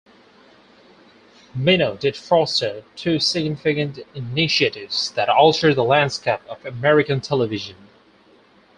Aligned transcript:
Minow 1.55 1.95
did 1.95 2.17
foster 2.17 2.81
two 2.95 3.19
significant 3.19 3.99
initiatives 4.15 5.11
that 5.11 5.29
altered 5.29 5.75
the 5.75 5.83
landscape 5.83 6.39
of 6.49 6.65
American 6.65 7.21
television. 7.21 7.75